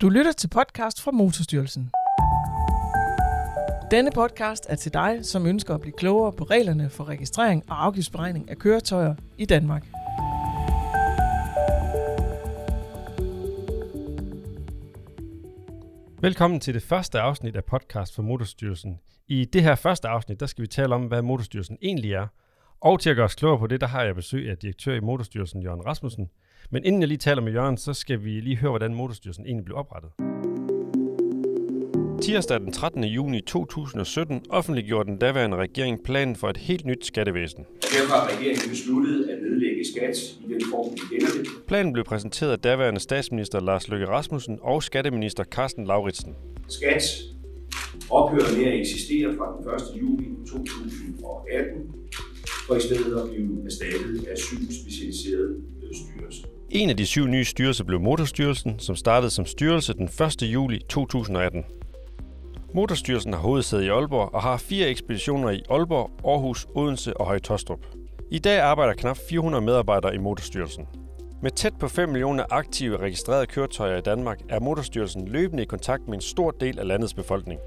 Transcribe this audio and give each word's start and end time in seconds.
Du 0.00 0.08
lytter 0.08 0.32
til 0.32 0.48
podcast 0.48 1.02
fra 1.02 1.10
Motorstyrelsen. 1.10 1.90
Denne 3.90 4.10
podcast 4.10 4.66
er 4.68 4.76
til 4.76 4.92
dig, 4.92 5.18
som 5.22 5.46
ønsker 5.46 5.74
at 5.74 5.80
blive 5.80 5.92
klogere 5.92 6.32
på 6.32 6.44
reglerne 6.44 6.90
for 6.90 7.04
registrering 7.04 7.70
og 7.70 7.84
afgiftsberegning 7.84 8.50
af 8.50 8.58
køretøjer 8.58 9.14
i 9.38 9.44
Danmark. 9.44 9.86
Velkommen 16.20 16.60
til 16.60 16.74
det 16.74 16.82
første 16.82 17.20
afsnit 17.20 17.56
af 17.56 17.64
podcast 17.64 18.14
for 18.14 18.22
Motorstyrelsen. 18.22 18.98
I 19.28 19.44
det 19.44 19.62
her 19.62 19.74
første 19.74 20.08
afsnit, 20.08 20.40
der 20.40 20.46
skal 20.46 20.62
vi 20.62 20.68
tale 20.68 20.94
om, 20.94 21.02
hvad 21.02 21.22
Motorstyrelsen 21.22 21.78
egentlig 21.82 22.12
er. 22.12 22.26
Og 22.86 23.00
til 23.00 23.10
at 23.10 23.16
gøre 23.16 23.24
os 23.24 23.34
klogere 23.34 23.58
på 23.58 23.66
det, 23.66 23.80
der 23.80 23.86
har 23.86 24.04
jeg 24.04 24.14
besøg 24.14 24.50
af 24.50 24.58
direktør 24.58 24.94
i 24.94 25.00
Motorstyrelsen, 25.00 25.62
Jørgen 25.62 25.86
Rasmussen. 25.86 26.28
Men 26.70 26.84
inden 26.84 27.02
jeg 27.02 27.08
lige 27.08 27.18
taler 27.18 27.42
med 27.42 27.52
Jørgen, 27.52 27.76
så 27.76 27.94
skal 27.94 28.24
vi 28.24 28.30
lige 28.40 28.56
høre, 28.56 28.70
hvordan 28.70 28.94
Motorstyrelsen 28.94 29.46
egentlig 29.46 29.64
blev 29.64 29.76
oprettet. 29.76 30.10
Tirsdag 32.22 32.60
den 32.60 32.72
13. 32.72 33.04
juni 33.04 33.40
2017 33.40 34.42
offentliggjorde 34.50 35.10
den 35.10 35.18
daværende 35.18 35.56
regering 35.56 36.04
planen 36.04 36.36
for 36.36 36.48
et 36.48 36.56
helt 36.56 36.84
nyt 36.84 37.06
skattevæsen. 37.06 37.64
Derfor 37.82 38.14
har 38.14 38.36
regeringen 38.36 38.70
besluttet 38.70 39.28
at 39.30 39.38
nedlægge 39.42 39.84
skat 39.94 40.16
i 40.18 40.52
den 40.52 40.60
form, 40.70 40.92
vi 40.92 41.16
kender 41.16 41.32
det. 41.32 41.66
Planen 41.68 41.92
blev 41.92 42.04
præsenteret 42.04 42.52
af 42.52 42.58
daværende 42.58 43.00
statsminister 43.00 43.60
Lars 43.60 43.88
Løkke 43.88 44.06
Rasmussen 44.06 44.58
og 44.62 44.82
skatteminister 44.82 45.44
Carsten 45.44 45.86
Lauritsen. 45.86 46.34
Skat 46.68 47.02
ophører 48.10 48.58
med 48.58 48.66
at 48.66 48.80
eksistere 48.80 49.34
fra 49.36 49.46
den 49.56 49.96
1. 49.96 50.02
juli 50.02 50.26
2018, 50.48 51.94
for 52.66 52.74
i 52.74 52.80
stedet 52.80 53.22
at 53.22 53.28
blive 53.28 53.66
erstattet 53.66 54.26
af 54.30 54.38
syv 54.38 54.56
specialiserede 54.82 55.54
øh, 55.82 55.94
styrelser. 55.94 56.46
En 56.70 56.90
af 56.90 56.96
de 56.96 57.06
syv 57.06 57.26
nye 57.26 57.44
styrelser 57.44 57.84
blev 57.84 58.00
Motorstyrelsen, 58.00 58.78
som 58.78 58.96
startede 58.96 59.30
som 59.30 59.46
styrelse 59.46 59.94
den 59.94 60.04
1. 60.04 60.42
juli 60.42 60.80
2018. 60.88 61.64
Motorstyrelsen 62.74 63.32
har 63.32 63.40
hovedsæde 63.40 63.84
i 63.86 63.88
Aalborg 63.88 64.34
og 64.34 64.42
har 64.42 64.56
fire 64.56 64.88
ekspeditioner 64.88 65.50
i 65.50 65.62
Aalborg, 65.70 66.10
Aarhus, 66.24 66.66
Odense 66.74 67.16
og 67.16 67.26
Højtostrup. 67.26 67.86
I 68.30 68.38
dag 68.38 68.60
arbejder 68.60 68.94
knap 68.94 69.18
400 69.28 69.64
medarbejdere 69.64 70.14
i 70.14 70.18
Motorstyrelsen. 70.18 70.86
Med 71.42 71.50
tæt 71.50 71.72
på 71.80 71.88
5 71.88 72.08
millioner 72.08 72.44
aktive 72.50 72.96
registrerede 72.96 73.46
køretøjer 73.46 73.96
i 73.96 74.00
Danmark 74.00 74.38
er 74.48 74.60
Motorstyrelsen 74.60 75.28
løbende 75.28 75.62
i 75.62 75.66
kontakt 75.66 76.08
med 76.08 76.14
en 76.14 76.20
stor 76.20 76.50
del 76.50 76.78
af 76.78 76.86
landets 76.86 77.14
befolkning. 77.14 77.60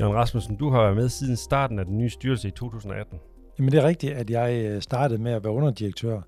Jørgen 0.00 0.16
Rasmussen, 0.16 0.56
du 0.56 0.70
har 0.70 0.82
været 0.82 0.96
med 0.96 1.08
siden 1.08 1.36
starten 1.36 1.78
af 1.78 1.84
den 1.84 1.98
nye 1.98 2.10
styrelse 2.10 2.48
i 2.48 2.50
2018. 2.50 3.18
Jamen 3.58 3.72
det 3.72 3.78
er 3.78 3.88
rigtigt, 3.88 4.12
at 4.12 4.30
jeg 4.30 4.64
øh, 4.64 4.82
startede 4.82 5.22
med 5.22 5.32
at 5.32 5.44
være 5.44 5.52
underdirektør 5.52 6.20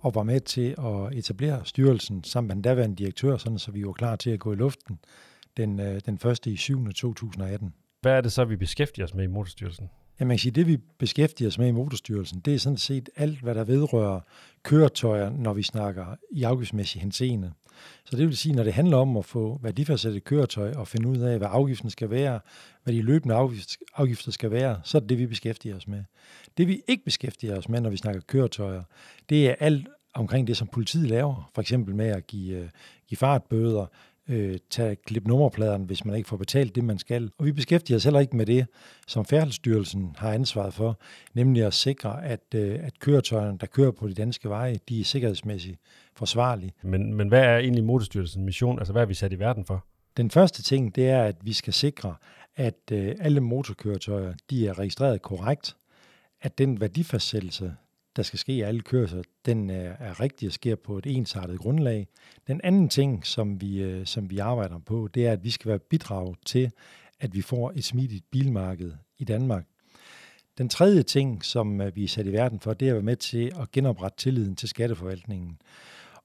og 0.00 0.14
var 0.14 0.22
med 0.22 0.40
til 0.40 0.74
at 0.78 1.18
etablere 1.18 1.60
styrelsen 1.64 2.24
sammen 2.24 2.48
med 2.48 2.54
den 2.54 2.62
daværende 2.62 2.96
direktør, 2.96 3.36
sådan 3.36 3.58
så 3.58 3.70
vi 3.70 3.86
var 3.86 3.92
klar 3.92 4.16
til 4.16 4.30
at 4.30 4.40
gå 4.40 4.52
i 4.52 4.56
luften 4.56 4.98
den, 5.56 5.80
øh, 5.80 6.00
den 6.06 6.14
1. 6.14 6.46
i 6.46 6.56
7. 6.56 6.92
2018. 6.92 7.74
Hvad 8.00 8.12
er 8.12 8.20
det 8.20 8.32
så, 8.32 8.44
vi 8.44 8.56
beskæftiger 8.56 9.06
os 9.06 9.14
med 9.14 9.24
i 9.24 9.26
Motorstyrelsen? 9.26 9.90
Ja, 10.20 10.24
man 10.24 10.34
kan 10.34 10.38
sige, 10.38 10.52
det 10.52 10.66
vi 10.66 10.76
beskæftiger 10.98 11.48
os 11.48 11.58
med 11.58 11.68
i 11.68 11.70
Motorstyrelsen, 11.70 12.40
det 12.40 12.54
er 12.54 12.58
sådan 12.58 12.76
set 12.76 13.08
alt, 13.16 13.40
hvad 13.40 13.54
der 13.54 13.64
vedrører 13.64 14.20
køretøjer, 14.62 15.30
når 15.30 15.52
vi 15.52 15.62
snakker 15.62 16.06
i 16.30 16.42
afgiftsmæssig 16.42 17.00
henseende. 17.00 17.52
Så 18.04 18.16
det 18.16 18.26
vil 18.26 18.36
sige, 18.36 18.54
når 18.54 18.62
det 18.62 18.72
handler 18.72 18.96
om 18.96 19.16
at 19.16 19.24
få 19.24 19.60
værdifastsat 19.62 20.24
køretøj 20.24 20.72
og 20.72 20.88
finde 20.88 21.08
ud 21.08 21.18
af, 21.18 21.38
hvad 21.38 21.48
afgiften 21.50 21.90
skal 21.90 22.10
være, 22.10 22.40
hvad 22.84 22.94
de 22.94 23.02
løbende 23.02 23.34
afgifter 23.94 24.32
skal 24.32 24.50
være, 24.50 24.80
så 24.84 24.98
er 24.98 25.00
det 25.00 25.08
det, 25.08 25.18
vi 25.18 25.26
beskæftiger 25.26 25.76
os 25.76 25.88
med. 25.88 26.04
Det 26.56 26.68
vi 26.68 26.82
ikke 26.88 27.04
beskæftiger 27.04 27.58
os 27.58 27.68
med, 27.68 27.80
når 27.80 27.90
vi 27.90 27.96
snakker 27.96 28.20
køretøjer, 28.20 28.82
det 29.28 29.50
er 29.50 29.54
alt 29.60 29.88
omkring 30.14 30.46
det, 30.46 30.56
som 30.56 30.68
politiet 30.68 31.08
laver. 31.08 31.50
For 31.54 31.62
eksempel 31.62 31.94
med 31.94 32.06
at 32.06 32.26
give, 32.26 32.56
øh, 32.56 32.68
give 33.08 33.16
fartbøder, 33.16 33.86
øh, 34.28 34.58
tage 34.70 34.96
klip 34.96 35.26
nummerpladerne, 35.26 35.84
hvis 35.84 36.04
man 36.04 36.16
ikke 36.16 36.28
får 36.28 36.36
betalt 36.36 36.74
det, 36.74 36.84
man 36.84 36.98
skal. 36.98 37.30
Og 37.38 37.46
vi 37.46 37.52
beskæftiger 37.52 37.96
os 37.96 38.04
heller 38.04 38.20
ikke 38.20 38.36
med 38.36 38.46
det, 38.46 38.66
som 39.06 39.24
Færdselsstyrelsen 39.24 40.16
har 40.18 40.32
ansvaret 40.32 40.74
for, 40.74 40.98
nemlig 41.34 41.64
at 41.64 41.74
sikre, 41.74 42.24
at, 42.24 42.40
øh, 42.54 42.78
at 42.82 42.98
køretøjerne, 42.98 43.58
der 43.58 43.66
kører 43.66 43.90
på 43.90 44.08
de 44.08 44.14
danske 44.14 44.48
veje, 44.48 44.78
de 44.88 45.00
er 45.00 45.04
sikkerhedsmæssigt 45.04 45.78
forsvarlige. 46.16 46.72
Men, 46.82 47.14
men 47.14 47.28
hvad 47.28 47.42
er 47.42 47.58
egentlig 47.58 47.84
Motorstyrelsens 47.84 48.44
mission? 48.44 48.78
Altså 48.78 48.92
hvad 48.92 49.02
er 49.02 49.06
vi 49.06 49.14
sat 49.14 49.32
i 49.32 49.38
verden 49.38 49.64
for? 49.64 49.84
Den 50.16 50.30
første 50.30 50.62
ting, 50.62 50.94
det 50.94 51.08
er, 51.08 51.22
at 51.22 51.36
vi 51.42 51.52
skal 51.52 51.72
sikre, 51.72 52.14
at 52.56 52.78
øh, 52.92 53.14
alle 53.20 53.40
motorkøretøjer, 53.40 54.32
de 54.50 54.68
er 54.68 54.78
registreret 54.78 55.22
korrekt, 55.22 55.76
at 56.40 56.58
den 56.58 56.80
værdifastsættelse, 56.80 57.74
der 58.16 58.22
skal 58.22 58.38
ske 58.38 58.52
i 58.52 58.60
alle 58.60 58.80
kørsler, 58.80 59.22
den 59.46 59.70
er, 59.70 59.92
er 59.98 60.20
rigtig 60.20 60.48
og 60.48 60.52
sker 60.52 60.76
på 60.76 60.98
et 60.98 61.06
ensartet 61.06 61.58
grundlag. 61.58 62.08
Den 62.46 62.60
anden 62.64 62.88
ting, 62.88 63.26
som 63.26 63.60
vi, 63.60 63.82
øh, 63.82 64.06
som 64.06 64.30
vi 64.30 64.38
arbejder 64.38 64.78
på, 64.78 65.08
det 65.14 65.26
er, 65.26 65.32
at 65.32 65.44
vi 65.44 65.50
skal 65.50 65.68
være 65.68 65.78
bidrag 65.78 66.34
til, 66.46 66.70
at 67.20 67.34
vi 67.34 67.42
får 67.42 67.72
et 67.76 67.84
smidigt 67.84 68.24
bilmarked 68.30 68.92
i 69.18 69.24
Danmark. 69.24 69.66
Den 70.58 70.68
tredje 70.68 71.02
ting, 71.02 71.44
som 71.44 71.80
øh, 71.80 71.96
vi 71.96 72.04
er 72.04 72.08
sat 72.08 72.26
i 72.26 72.32
verden 72.32 72.60
for, 72.60 72.74
det 72.74 72.88
er 72.88 72.92
at 72.92 72.94
være 72.94 73.02
med 73.02 73.16
til 73.16 73.52
at 73.60 73.70
genoprette 73.72 74.18
tilliden 74.18 74.56
til 74.56 74.68
skatteforvaltningen. 74.68 75.58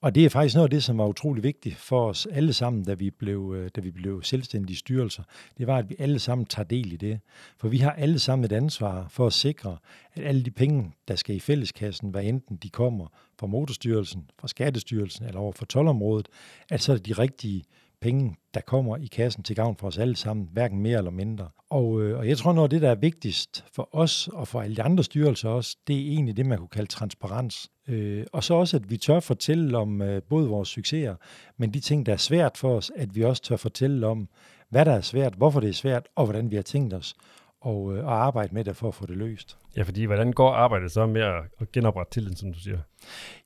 Og 0.02 0.16
det 0.16 0.26
er 0.26 0.30
faktisk 0.30 0.56
noget 0.56 0.66
af 0.66 0.70
det, 0.70 0.84
som 0.84 0.98
var 0.98 1.08
utrolig 1.08 1.44
vigtigt 1.44 1.76
for 1.76 2.10
os 2.10 2.26
alle 2.26 2.54
sammen, 2.54 2.84
da 2.84 2.94
vi 2.94 3.10
blev, 3.10 3.54
øh, 3.58 3.70
da 3.76 3.82
vi 3.82 3.92
blev 3.92 4.24
selvstændige 4.24 4.78
styrelser. 4.78 5.24
Det 5.58 5.68
var, 5.68 5.78
at 5.78 5.90
vi 5.90 5.96
alle 6.00 6.20
sammen 6.20 6.46
tager 6.46 6.68
del 6.68 6.92
i 6.92 6.96
det. 6.96 7.20
For 7.58 7.68
vi 7.68 7.78
har 7.78 7.92
alle 7.92 8.20
sammen 8.20 8.46
et 8.46 8.52
ansvar 8.52 9.08
for 9.10 9.28
at 9.28 9.34
sikre, 9.34 9.78
at 10.14 10.24
alle 10.24 10.44
de 10.44 10.52
penge, 10.52 10.92
der 11.08 11.16
skal 11.16 11.36
i 11.36 11.40
fælleskassen, 11.40 12.10
hvad 12.10 12.24
enten 12.24 12.58
de 12.58 12.70
kommer 12.70 13.08
fra 13.40 13.48
Motorstyrelsen, 13.48 14.30
fra 14.40 14.48
Skattestyrelsen 14.48 15.26
eller 15.26 15.40
over 15.40 15.52
for 15.52 15.66
tolområdet, 15.66 16.28
at 16.70 16.82
så 16.82 16.92
er 16.92 16.96
det 16.96 17.06
de 17.06 17.14
rigtige 17.14 17.64
penge, 18.02 18.36
der 18.54 18.62
kommer 18.62 18.98
i 18.98 19.06
kassen 19.06 19.44
til 19.44 19.56
gavn 19.56 19.76
for 19.76 19.88
os 19.88 19.98
alle 19.98 20.16
sammen, 20.16 20.50
hverken 20.52 20.80
mere 20.80 20.98
eller 20.98 21.12
mindre. 21.12 21.50
Og, 21.70 22.02
øh, 22.02 22.18
og 22.18 22.28
jeg 22.28 22.38
tror, 22.38 22.54
noget 22.54 22.66
af 22.66 22.70
det, 22.70 22.82
der 22.82 22.90
er 22.90 22.96
vigtigst 22.96 23.66
for 23.74 23.90
os 23.92 24.28
og 24.28 24.48
for 24.48 24.62
alle 24.62 24.76
de 24.76 24.84
andre 24.84 25.04
styrelser 25.04 25.50
også, 25.50 25.78
det 25.88 25.96
er 25.96 26.00
egentlig 26.12 26.38
det, 26.38 26.46
man 26.46 26.58
kunne 26.58 26.68
kalde 26.68 26.90
transparens. 26.90 27.72
Øh, 27.88 28.26
og 28.34 28.44
så 28.44 28.54
også, 28.54 28.78
at 28.78 28.90
vi 28.90 28.98
tør 28.98 29.20
fortælle 29.20 29.78
om 29.78 30.02
øh, 30.02 30.22
både 30.22 30.48
vores 30.48 30.70
succeser, 30.70 31.16
men 31.58 31.74
de 31.74 31.80
ting, 31.80 32.06
der 32.06 32.14
er 32.14 32.18
svært 32.18 32.58
for 32.58 32.78
os, 32.78 32.92
at 32.96 33.16
vi 33.16 33.24
også 33.24 33.42
tør 33.44 33.56
fortælle 33.56 34.08
om, 34.08 34.30
hvad 34.70 34.86
der 34.86 34.92
er 34.92 35.02
svært, 35.02 35.34
hvorfor 35.34 35.60
det 35.60 35.70
er 35.70 35.74
svært, 35.74 36.08
og 36.16 36.26
hvordan 36.26 36.52
vi 36.52 36.56
har 36.56 36.64
tænkt 36.64 36.94
os 36.94 37.16
og, 37.62 37.98
øh, 37.98 38.06
og 38.06 38.26
arbejde 38.26 38.56
med 38.56 38.64
det 38.64 38.76
for 38.76 38.88
at 38.88 38.96
få 38.96 39.06
det 39.06 39.18
løst. 39.18 39.58
Ja, 39.78 39.84
fordi 39.84 40.04
hvordan 40.04 40.34
går 40.34 40.52
arbejdet 40.52 40.92
så 40.92 41.06
med 41.06 41.22
at 41.22 41.72
genoprette 41.72 42.14
tilliden, 42.14 42.36
som 42.36 42.54
du 42.54 42.60
siger? 42.60 42.80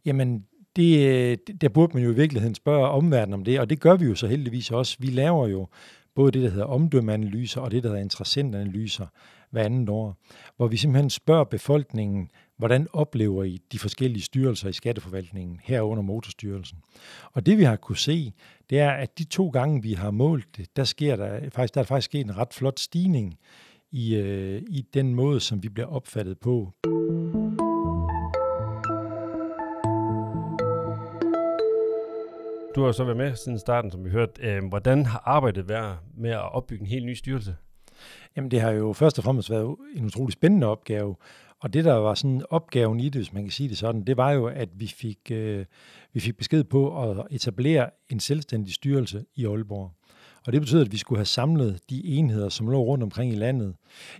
Jamen, 0.05 0.45
det, 0.75 1.07
øh, 1.07 1.37
der 1.61 1.69
burde 1.69 1.93
man 1.93 2.03
jo 2.03 2.11
i 2.11 2.15
virkeligheden 2.15 2.55
spørge 2.55 2.87
omverdenen 2.87 3.33
om 3.33 3.43
det, 3.43 3.59
og 3.59 3.69
det 3.69 3.79
gør 3.79 3.95
vi 3.95 4.05
jo 4.05 4.15
så 4.15 4.27
heldigvis 4.27 4.71
også. 4.71 4.97
Vi 4.99 5.07
laver 5.07 5.47
jo 5.47 5.67
både 6.15 6.31
det, 6.31 6.43
der 6.43 6.49
hedder 6.49 6.65
omdømmeanalyser, 6.65 7.61
og 7.61 7.71
det, 7.71 7.83
der 7.83 7.89
hedder 7.89 8.01
interessentanalyser 8.01 9.07
hver 9.51 9.63
anden 9.63 9.89
år, 9.89 10.17
hvor 10.57 10.67
vi 10.67 10.77
simpelthen 10.77 11.09
spørger 11.09 11.43
befolkningen, 11.43 12.29
hvordan 12.57 12.87
oplever 12.93 13.43
I 13.43 13.59
de 13.71 13.79
forskellige 13.79 14.23
styrelser 14.23 14.69
i 14.69 14.73
skatteforvaltningen 14.73 15.59
herunder 15.63 16.03
motorstyrelsen. 16.03 16.77
Og 17.31 17.45
det 17.45 17.57
vi 17.57 17.63
har 17.63 17.75
kunne 17.75 17.97
se, 17.97 18.33
det 18.69 18.79
er, 18.79 18.91
at 18.91 19.19
de 19.19 19.23
to 19.23 19.49
gange, 19.49 19.81
vi 19.81 19.93
har 19.93 20.11
målt 20.11 20.57
det, 20.57 20.75
der, 20.75 20.83
sker 20.83 21.15
der, 21.15 21.49
faktisk, 21.49 21.75
der 21.75 21.81
er 21.81 21.85
faktisk 21.85 22.05
sket 22.05 22.25
en 22.25 22.37
ret 22.37 22.53
flot 22.53 22.79
stigning 22.79 23.37
i, 23.91 24.15
øh, 24.15 24.61
i 24.67 24.85
den 24.93 25.15
måde, 25.15 25.39
som 25.39 25.63
vi 25.63 25.69
bliver 25.69 25.87
opfattet 25.87 26.39
på. 26.39 26.73
Du 32.75 32.83
har 32.83 32.91
så 32.91 33.03
været 33.03 33.17
med 33.17 33.35
siden 33.35 33.59
starten, 33.59 33.91
som 33.91 34.05
vi 34.05 34.09
hørte. 34.09 34.41
Øh, 34.41 34.67
hvordan 34.69 35.05
har 35.05 35.23
arbejdet 35.25 35.69
været 35.69 35.97
med 36.17 36.29
at 36.29 36.53
opbygge 36.53 36.81
en 36.81 36.87
helt 36.87 37.05
ny 37.05 37.13
styrelse? 37.13 37.55
Jamen 38.35 38.51
det 38.51 38.61
har 38.61 38.71
jo 38.71 38.93
først 38.93 39.17
og 39.17 39.23
fremmest 39.23 39.49
været 39.49 39.75
en 39.95 40.05
utrolig 40.05 40.33
spændende 40.33 40.67
opgave, 40.67 41.15
og 41.59 41.73
det 41.73 41.85
der 41.85 41.93
var 41.93 42.13
sådan 42.13 42.41
opgaven 42.49 42.99
i 42.99 43.03
det, 43.03 43.15
hvis 43.15 43.33
man 43.33 43.43
kan 43.43 43.51
sige 43.51 43.69
det 43.69 43.77
sådan, 43.77 44.03
det 44.03 44.17
var 44.17 44.31
jo, 44.31 44.47
at 44.47 44.69
vi 44.73 44.87
fik, 44.87 45.17
øh, 45.31 45.65
vi 46.13 46.19
fik 46.19 46.37
besked 46.37 46.63
på 46.63 47.01
at 47.01 47.27
etablere 47.31 47.89
en 48.09 48.19
selvstændig 48.19 48.73
styrelse 48.73 49.25
i 49.35 49.45
Aalborg. 49.45 49.91
Og 50.47 50.53
det 50.53 50.61
betød, 50.61 50.81
at 50.81 50.91
vi 50.91 50.97
skulle 50.97 51.19
have 51.19 51.25
samlet 51.25 51.79
de 51.89 52.05
enheder, 52.05 52.49
som 52.49 52.67
lå 52.67 52.83
rundt 52.83 53.03
omkring 53.03 53.33
i 53.33 53.35
landet. 53.35 53.75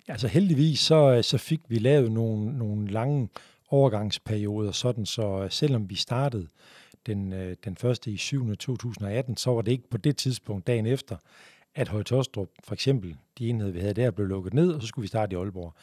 Altså 0.07 0.27
heldigvis 0.27 0.79
så, 0.79 1.13
øh, 1.17 1.23
så 1.23 1.37
fik 1.37 1.59
vi 1.67 1.79
lavet 1.79 2.11
nogle, 2.11 2.57
nogle 2.57 2.87
lange 2.87 3.29
overgangsperioder, 3.69 4.71
sådan 4.71 5.05
så 5.05 5.43
øh, 5.43 5.51
selvom 5.51 5.89
vi 5.89 5.95
startede 5.95 6.47
den, 7.05 7.33
øh, 7.33 7.55
den 7.65 7.77
første 7.77 8.11
i 8.11 8.17
7. 8.17 8.55
2018, 8.57 9.37
så 9.37 9.51
var 9.51 9.61
det 9.61 9.71
ikke 9.71 9.89
på 9.89 9.97
det 9.97 10.17
tidspunkt 10.17 10.67
dagen 10.67 10.85
efter, 10.85 11.17
at 11.75 11.87
Høje-Tostrup, 11.87 12.49
for 12.63 12.73
eksempel, 12.73 13.15
de 13.37 13.49
enheder, 13.49 13.71
vi 13.71 13.79
havde 13.79 13.93
der, 13.93 14.11
blev 14.11 14.27
lukket 14.27 14.53
ned, 14.53 14.71
og 14.71 14.81
så 14.81 14.87
skulle 14.87 15.03
vi 15.03 15.07
starte 15.07 15.33
i 15.33 15.37
Aalborg. 15.37 15.73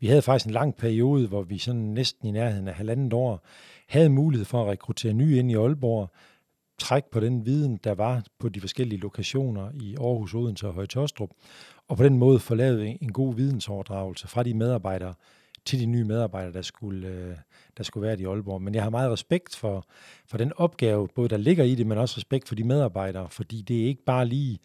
Vi 0.00 0.06
havde 0.06 0.22
faktisk 0.22 0.46
en 0.46 0.52
lang 0.52 0.76
periode, 0.76 1.28
hvor 1.28 1.42
vi 1.42 1.58
sådan 1.58 1.80
næsten 1.80 2.28
i 2.28 2.30
nærheden 2.30 2.68
af 2.68 2.74
halvandet 2.74 3.12
år 3.12 3.46
havde 3.86 4.08
mulighed 4.08 4.44
for 4.44 4.62
at 4.62 4.70
rekruttere 4.70 5.12
nye 5.12 5.38
ind 5.38 5.50
i 5.50 5.54
Aalborg, 5.54 6.10
træk 6.78 7.04
på 7.04 7.20
den 7.20 7.46
viden, 7.46 7.76
der 7.84 7.94
var 7.94 8.24
på 8.38 8.48
de 8.48 8.60
forskellige 8.60 9.00
lokationer 9.00 9.70
i 9.74 9.96
Aarhus, 9.96 10.34
Odense 10.34 10.66
og 10.66 10.74
Høje-Tostrup, 10.74 11.30
og 11.88 11.96
på 11.96 12.04
den 12.04 12.18
måde 12.18 12.38
få 12.38 12.54
lavet 12.54 12.96
en 13.00 13.12
god 13.12 13.34
vidensoverdragelse 13.34 14.28
fra 14.28 14.42
de 14.42 14.54
medarbejdere, 14.54 15.14
til 15.64 15.80
de 15.80 15.86
nye 15.86 16.04
medarbejdere, 16.04 16.52
der 16.52 16.62
skulle, 16.62 17.08
øh, 17.08 17.36
der 17.78 17.84
skulle 17.84 18.06
være 18.06 18.20
i 18.20 18.24
Aalborg. 18.24 18.62
Men 18.62 18.74
jeg 18.74 18.82
har 18.82 18.90
meget 18.90 19.12
respekt 19.12 19.56
for, 19.56 19.86
for 20.26 20.38
den 20.38 20.52
opgave, 20.56 21.08
både 21.14 21.28
der 21.28 21.36
ligger 21.36 21.64
i 21.64 21.74
det, 21.74 21.86
men 21.86 21.98
også 21.98 22.16
respekt 22.16 22.48
for 22.48 22.54
de 22.54 22.64
medarbejdere, 22.64 23.30
fordi 23.30 23.62
det 23.62 23.82
er 23.82 23.86
ikke 23.86 24.04
bare 24.04 24.26
lige 24.26 24.58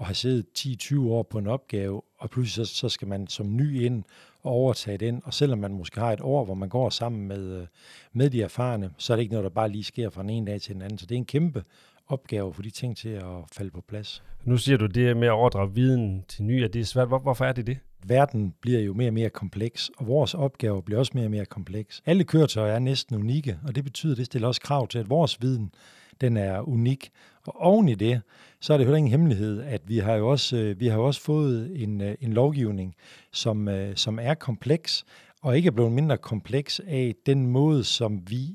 at 0.00 0.06
have 0.06 0.14
siddet 0.14 0.46
10-20 0.58 1.00
år 1.00 1.22
på 1.22 1.38
en 1.38 1.46
opgave, 1.46 2.02
og 2.18 2.30
pludselig 2.30 2.66
så, 2.66 2.74
så 2.74 2.88
skal 2.88 3.08
man 3.08 3.26
som 3.26 3.56
ny 3.56 3.82
ind 3.82 4.04
og 4.42 4.52
overtage 4.52 4.98
den, 4.98 5.22
og 5.24 5.34
selvom 5.34 5.58
man 5.58 5.72
måske 5.72 6.00
har 6.00 6.12
et 6.12 6.20
år, 6.20 6.44
hvor 6.44 6.54
man 6.54 6.68
går 6.68 6.90
sammen 6.90 7.28
med, 7.28 7.60
øh, 7.60 7.66
med 8.12 8.30
de 8.30 8.42
erfarne, 8.42 8.90
så 8.98 9.12
er 9.12 9.16
det 9.16 9.22
ikke 9.22 9.32
noget, 9.32 9.44
der 9.44 9.50
bare 9.50 9.68
lige 9.68 9.84
sker 9.84 10.10
fra 10.10 10.22
den 10.22 10.30
ene 10.30 10.46
dag 10.46 10.60
til 10.60 10.74
den 10.74 10.82
anden. 10.82 10.98
Så 10.98 11.06
det 11.06 11.14
er 11.14 11.18
en 11.18 11.24
kæmpe 11.24 11.64
opgave 12.12 12.54
for 12.54 12.62
de 12.62 12.70
ting 12.70 12.96
til 12.96 13.08
at 13.08 13.22
falde 13.52 13.70
på 13.70 13.80
plads. 13.88 14.22
Nu 14.44 14.56
siger 14.56 14.78
du 14.78 14.86
det 14.86 15.16
med 15.16 15.28
at 15.28 15.32
overdrage 15.32 15.74
viden 15.74 16.24
til 16.28 16.44
nye, 16.44 16.64
at 16.64 16.72
det 16.72 16.80
er 16.80 16.84
svært. 16.84 17.08
Hvor, 17.08 17.18
hvorfor 17.18 17.44
er 17.44 17.52
det 17.52 17.66
det? 17.66 17.78
Verden 18.06 18.54
bliver 18.60 18.80
jo 18.80 18.94
mere 18.94 19.08
og 19.08 19.14
mere 19.14 19.30
kompleks, 19.30 19.90
og 19.98 20.06
vores 20.06 20.34
opgaver 20.34 20.80
bliver 20.80 20.98
også 20.98 21.12
mere 21.14 21.24
og 21.24 21.30
mere 21.30 21.44
kompleks. 21.44 22.02
Alle 22.06 22.24
køretøjer 22.24 22.74
er 22.74 22.78
næsten 22.78 23.16
unikke, 23.16 23.58
og 23.66 23.74
det 23.74 23.84
betyder, 23.84 24.12
at 24.12 24.18
det 24.18 24.26
stiller 24.26 24.48
også 24.48 24.60
krav 24.60 24.88
til, 24.88 24.98
at 24.98 25.10
vores 25.10 25.42
viden 25.42 25.72
den 26.20 26.36
er 26.36 26.68
unik. 26.68 27.10
Og 27.46 27.60
oven 27.60 27.88
i 27.88 27.94
det, 27.94 28.20
så 28.60 28.72
er 28.72 28.76
det 28.76 28.86
heller 28.86 28.96
ingen 28.96 29.10
hemmelighed, 29.10 29.62
at 29.62 29.82
vi 29.86 29.98
har 29.98 30.14
jo 30.14 30.28
også, 30.28 30.56
øh, 30.56 30.80
vi 30.80 30.86
har 30.86 30.96
jo 30.96 31.06
også 31.06 31.20
fået 31.20 31.82
en, 31.82 32.00
øh, 32.00 32.14
en 32.20 32.32
lovgivning, 32.32 32.94
som, 33.32 33.68
øh, 33.68 33.96
som 33.96 34.18
er 34.22 34.34
kompleks, 34.34 35.04
og 35.42 35.56
ikke 35.56 35.66
er 35.66 35.70
blevet 35.70 35.92
mindre 35.92 36.18
kompleks 36.18 36.80
af 36.86 37.14
den 37.26 37.46
måde, 37.46 37.84
som 37.84 38.22
vi 38.30 38.54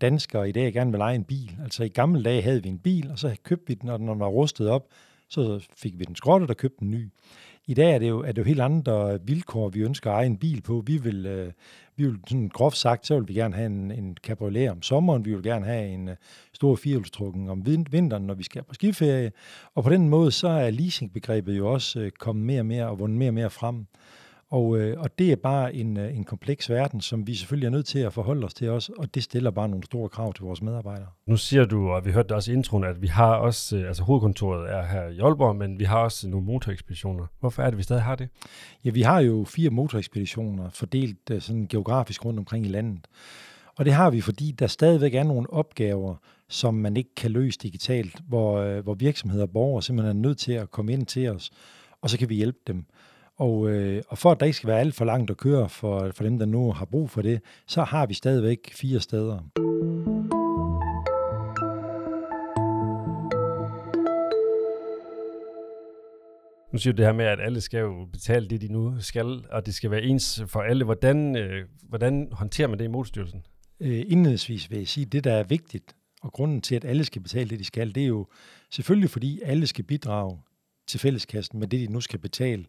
danskere 0.00 0.48
i 0.48 0.52
dag 0.52 0.72
gerne 0.72 0.90
vil 0.90 0.98
lege 0.98 1.14
en 1.14 1.24
bil. 1.24 1.58
Altså 1.62 1.84
i 1.84 1.88
gamle 1.88 2.22
dage 2.22 2.42
havde 2.42 2.62
vi 2.62 2.68
en 2.68 2.78
bil, 2.78 3.10
og 3.10 3.18
så 3.18 3.36
købte 3.42 3.66
vi 3.66 3.74
den, 3.74 3.88
og 3.88 4.00
når 4.00 4.12
den 4.12 4.20
var 4.20 4.28
rustet 4.28 4.68
op, 4.68 4.86
så 5.28 5.66
fik 5.76 5.98
vi 5.98 6.04
den 6.04 6.16
skrottet 6.16 6.50
og 6.50 6.56
købte 6.56 6.82
en 6.82 6.90
ny. 6.90 7.10
I 7.66 7.74
dag 7.74 7.94
er 7.94 7.98
det 7.98 8.08
jo, 8.08 8.20
er 8.20 8.32
det 8.32 8.38
jo 8.38 8.44
helt 8.44 8.60
andre 8.60 9.18
vilkår, 9.26 9.68
vi 9.68 9.80
ønsker 9.80 10.10
at 10.10 10.14
eje 10.14 10.26
en 10.26 10.36
bil 10.36 10.60
på. 10.60 10.82
Vi 10.86 10.96
vil, 10.96 11.26
øh, 11.26 11.52
vi 11.96 12.06
vil 12.06 12.18
sådan 12.28 12.48
groft 12.48 12.76
sagt, 12.76 13.06
så 13.06 13.18
vil 13.18 13.28
vi 13.28 13.34
gerne 13.34 13.54
have 13.54 13.66
en, 13.66 13.90
en 13.90 14.16
cabriolet 14.22 14.70
om 14.70 14.82
sommeren, 14.82 15.24
vi 15.24 15.34
vil 15.34 15.42
gerne 15.42 15.64
have 15.64 15.88
en 15.88 16.08
øh, 16.08 16.16
stor 16.52 16.76
firehjulstrukken 16.76 17.48
om 17.48 17.66
vinteren, 17.66 18.26
når 18.26 18.34
vi 18.34 18.42
skal 18.42 18.62
på 18.62 18.74
skiferie. 18.74 19.32
Og 19.74 19.84
på 19.84 19.90
den 19.90 20.08
måde, 20.08 20.30
så 20.30 20.48
er 20.48 20.70
leasingbegrebet 20.70 21.58
jo 21.58 21.72
også 21.72 22.00
uh, 22.00 22.08
kommet 22.18 22.44
mere 22.44 22.60
og 22.60 22.66
mere 22.66 22.88
og 22.88 22.98
vundet 22.98 23.18
mere 23.18 23.30
og 23.30 23.34
mere 23.34 23.50
frem. 23.50 23.86
Og, 24.50 24.78
øh, 24.78 25.00
og 25.00 25.18
det 25.18 25.32
er 25.32 25.36
bare 25.36 25.74
en, 25.74 25.96
øh, 25.96 26.16
en 26.16 26.24
kompleks 26.24 26.70
verden, 26.70 27.00
som 27.00 27.26
vi 27.26 27.34
selvfølgelig 27.34 27.66
er 27.66 27.70
nødt 27.70 27.86
til 27.86 27.98
at 27.98 28.12
forholde 28.12 28.44
os 28.44 28.54
til 28.54 28.70
også, 28.70 28.92
og 28.98 29.14
det 29.14 29.22
stiller 29.22 29.50
bare 29.50 29.68
nogle 29.68 29.84
store 29.84 30.08
krav 30.08 30.34
til 30.34 30.44
vores 30.44 30.62
medarbejdere. 30.62 31.06
Nu 31.26 31.36
siger 31.36 31.64
du, 31.64 31.90
og 31.90 32.04
vi 32.04 32.12
hørte 32.12 32.34
også 32.34 32.52
i 32.52 32.54
introen, 32.54 32.84
at 32.84 33.02
vi 33.02 33.06
har 33.06 33.34
også, 33.34 33.76
øh, 33.76 33.88
altså 33.88 34.02
hovedkontoret 34.02 34.70
er 34.70 34.86
her 34.86 35.08
i 35.08 35.18
Aalborg, 35.18 35.56
men 35.56 35.78
vi 35.78 35.84
har 35.84 35.98
også 35.98 36.28
nogle 36.28 36.46
motorekspeditioner. 36.46 37.26
Hvorfor 37.40 37.62
er 37.62 37.70
det, 37.70 37.78
vi 37.78 37.82
stadig 37.82 38.02
har 38.02 38.16
det? 38.16 38.28
Ja, 38.84 38.90
vi 38.90 39.02
har 39.02 39.20
jo 39.20 39.44
fire 39.48 39.70
motorekspeditioner 39.70 40.70
fordelt 40.70 41.30
øh, 41.30 41.40
sådan 41.40 41.66
geografisk 41.66 42.24
rundt 42.24 42.38
omkring 42.38 42.66
i 42.66 42.68
landet. 42.68 43.06
Og 43.76 43.84
det 43.84 43.92
har 43.92 44.10
vi, 44.10 44.20
fordi 44.20 44.50
der 44.50 44.66
stadigvæk 44.66 45.14
er 45.14 45.22
nogle 45.22 45.52
opgaver, 45.52 46.16
som 46.48 46.74
man 46.74 46.96
ikke 46.96 47.14
kan 47.14 47.30
løse 47.30 47.58
digitalt, 47.58 48.20
hvor, 48.28 48.80
hvor 48.80 48.94
virksomheder 48.94 49.44
og 49.44 49.50
borgere 49.50 49.82
simpelthen 49.82 50.16
er 50.16 50.20
nødt 50.28 50.38
til 50.38 50.52
at 50.52 50.70
komme 50.70 50.92
ind 50.92 51.06
til 51.06 51.28
os, 51.28 51.50
og 52.02 52.10
så 52.10 52.18
kan 52.18 52.28
vi 52.28 52.34
hjælpe 52.34 52.58
dem. 52.66 52.84
Og, 53.36 53.70
øh, 53.70 54.02
og 54.08 54.18
for 54.18 54.32
at 54.32 54.40
der 54.40 54.46
ikke 54.46 54.56
skal 54.56 54.68
være 54.68 54.80
alt 54.80 54.94
for 54.94 55.04
langt 55.04 55.30
at 55.30 55.36
køre 55.36 55.68
for, 55.68 56.10
for 56.14 56.24
dem, 56.24 56.38
der 56.38 56.46
nu 56.46 56.72
har 56.72 56.84
brug 56.84 57.10
for 57.10 57.22
det, 57.22 57.40
så 57.66 57.82
har 57.82 58.06
vi 58.06 58.14
stadigvæk 58.14 58.72
fire 58.72 59.00
steder. 59.00 59.38
Nu 66.72 66.78
siger 66.78 66.92
du 66.92 66.96
det 66.96 67.06
her 67.06 67.12
med, 67.12 67.24
at 67.24 67.40
alle 67.40 67.60
skal 67.60 67.80
jo 67.80 68.08
betale 68.12 68.48
det, 68.48 68.60
de 68.60 68.68
nu 68.68 69.00
skal, 69.00 69.44
og 69.50 69.66
det 69.66 69.74
skal 69.74 69.90
være 69.90 70.02
ens 70.02 70.42
for 70.46 70.60
alle. 70.60 70.84
Hvordan, 70.84 71.36
øh, 71.36 71.66
hvordan 71.88 72.28
håndterer 72.32 72.68
man 72.68 72.78
det 72.78 72.84
i 72.84 72.88
Motorstyrelsen? 72.88 73.42
Øh, 73.80 74.04
indledningsvis 74.08 74.70
vil 74.70 74.78
jeg 74.78 74.88
sige, 74.88 75.06
at 75.06 75.12
det, 75.12 75.24
der 75.24 75.32
er 75.32 75.42
vigtigt, 75.42 75.96
og 76.22 76.32
grunden 76.32 76.60
til, 76.60 76.74
at 76.74 76.84
alle 76.84 77.04
skal 77.04 77.22
betale 77.22 77.50
det, 77.50 77.58
de 77.58 77.64
skal, 77.64 77.94
det 77.94 78.02
er 78.02 78.06
jo 78.06 78.26
selvfølgelig, 78.70 79.10
fordi 79.10 79.40
alle 79.44 79.66
skal 79.66 79.84
bidrage 79.84 80.38
til 80.86 81.00
fælleskassen 81.00 81.58
med 81.58 81.68
det, 81.68 81.88
de 81.88 81.92
nu 81.92 82.00
skal 82.00 82.18
betale. 82.18 82.64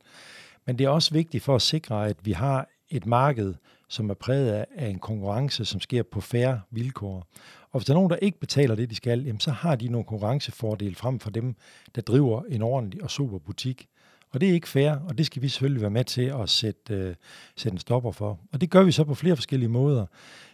Men 0.68 0.78
det 0.78 0.86
er 0.86 0.90
også 0.90 1.14
vigtigt 1.14 1.44
for 1.44 1.56
at 1.56 1.62
sikre, 1.62 2.08
at 2.08 2.18
vi 2.24 2.32
har 2.32 2.68
et 2.90 3.06
marked, 3.06 3.54
som 3.90 4.10
er 4.10 4.14
præget 4.14 4.66
af 4.76 4.88
en 4.88 5.00
konkurrence, 5.00 5.66
som 5.66 5.82
sker 5.82 6.04
på 6.04 6.22
færre 6.22 6.62
vilkår. 6.72 7.28
Og 7.72 7.80
hvis 7.80 7.86
der 7.86 7.94
er 7.94 7.98
nogen, 7.98 8.10
der 8.10 8.16
ikke 8.16 8.40
betaler 8.40 8.76
det, 8.76 8.90
de 8.90 8.96
skal, 8.96 9.24
jamen, 9.24 9.40
så 9.40 9.52
har 9.52 9.76
de 9.76 9.88
nogle 9.88 10.06
konkurrencefordele 10.06 10.96
frem 10.96 11.20
for 11.20 11.30
dem, 11.30 11.56
der 11.96 12.02
driver 12.02 12.44
en 12.50 12.62
ordentlig 12.62 13.04
og 13.04 13.12
super 13.12 13.38
butik. 13.38 13.88
Og 14.32 14.42
det 14.42 14.50
er 14.50 14.54
ikke 14.54 14.70
fair, 14.70 14.92
og 14.92 15.18
det 15.18 15.26
skal 15.26 15.42
vi 15.42 15.48
selvfølgelig 15.48 15.82
være 15.82 15.92
med 15.92 16.04
til 16.04 16.22
at 16.42 16.50
sætte, 16.50 16.94
øh, 16.94 17.16
sætte 17.56 17.76
en 17.76 17.80
stopper 17.80 18.12
for. 18.12 18.40
Og 18.54 18.62
det 18.62 18.70
gør 18.70 18.84
vi 18.84 18.92
så 18.92 19.04
på 19.04 19.16
flere 19.16 19.36
forskellige 19.36 19.70
måder. 19.70 20.06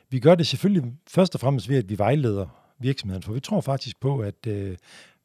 Vi 0.09 0.19
gør 0.19 0.35
det 0.35 0.47
selvfølgelig 0.47 0.93
først 1.07 1.35
og 1.35 1.41
fremmest 1.41 1.69
ved, 1.69 1.77
at 1.77 1.89
vi 1.89 1.97
vejleder 1.97 2.47
virksomheden, 2.79 3.23
for 3.23 3.33
vi 3.33 3.39
tror 3.39 3.61
faktisk 3.61 3.99
på, 3.99 4.19
at 4.19 4.47
øh, 4.47 4.77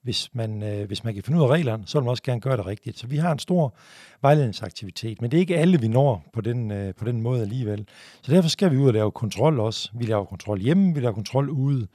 hvis 0.06 0.30
man, 0.32 0.62
øh, 0.62 0.86
hvis 0.86 1.04
man 1.04 1.14
kan 1.14 1.22
finde 1.22 1.38
ud 1.38 1.44
af 1.44 1.48
reglerne, 1.48 1.82
så 1.86 1.98
vil 1.98 2.04
man 2.04 2.10
også 2.10 2.22
gerne 2.22 2.40
gøre 2.40 2.56
det 2.56 2.66
rigtigt. 2.66 2.98
Så 2.98 3.06
vi 3.06 3.16
har 3.16 3.32
en 3.32 3.38
stor 3.38 3.74
vejledningsaktivitet, 4.22 5.20
men 5.20 5.30
det 5.30 5.36
er 5.36 5.40
ikke 5.40 5.56
alle, 5.56 5.80
vi 5.80 5.88
når 5.88 6.24
på 6.32 6.40
den, 6.40 6.70
øh, 6.70 6.94
på 6.94 7.04
den 7.04 7.20
måde 7.20 7.42
alligevel. 7.42 7.86
Så 8.22 8.32
derfor 8.32 8.48
skal 8.48 8.70
vi 8.72 8.76
ud 8.76 8.86
og 8.86 8.94
lave 8.94 9.10
kontrol 9.10 9.60
også. 9.60 9.90
Vi 9.94 10.04
laver 10.04 10.24
kontrol 10.24 10.60
hjemme, 10.60 10.94
vi 10.94 11.00
laver 11.00 11.14
kontrol 11.14 11.50
ude. 11.50 11.86